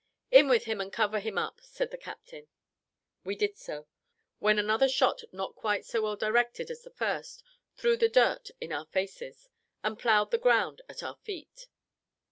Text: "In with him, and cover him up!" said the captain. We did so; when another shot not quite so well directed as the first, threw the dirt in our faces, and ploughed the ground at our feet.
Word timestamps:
"In 0.31 0.47
with 0.47 0.63
him, 0.65 0.81
and 0.81 0.91
cover 0.91 1.19
him 1.19 1.37
up!" 1.37 1.61
said 1.61 1.91
the 1.91 1.95
captain. 1.99 2.47
We 3.23 3.35
did 3.35 3.55
so; 3.55 3.85
when 4.39 4.57
another 4.57 4.89
shot 4.89 5.21
not 5.31 5.53
quite 5.55 5.85
so 5.85 6.01
well 6.01 6.15
directed 6.15 6.71
as 6.71 6.81
the 6.81 6.89
first, 6.89 7.43
threw 7.75 7.95
the 7.97 8.09
dirt 8.09 8.49
in 8.59 8.71
our 8.73 8.85
faces, 8.87 9.47
and 9.83 9.99
ploughed 9.99 10.31
the 10.31 10.39
ground 10.39 10.81
at 10.89 11.03
our 11.03 11.17
feet. 11.17 11.67